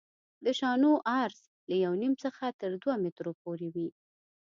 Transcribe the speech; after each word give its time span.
د 0.45 0.47
شانو 0.59 0.91
عرض 1.21 1.39
له 1.69 1.75
یو 1.83 1.93
نیم 2.01 2.13
څخه 2.23 2.45
تر 2.61 2.71
دوه 2.81 2.95
مترو 3.03 3.31
پورې 3.41 3.67
وي 3.75 3.89